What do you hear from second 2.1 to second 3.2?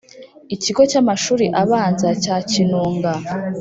cya kinunga